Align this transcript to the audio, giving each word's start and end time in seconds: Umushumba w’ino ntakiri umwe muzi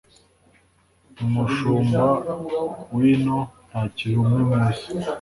Umushumba 1.25 2.03
w’ino 2.95 3.37
ntakiri 3.69 4.15
umwe 4.23 4.39
muzi 4.49 4.85